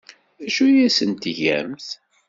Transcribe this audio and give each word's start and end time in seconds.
D 0.41 0.43
acu 0.47 0.63
ay 0.67 0.85
asent-tgamt? 0.87 1.87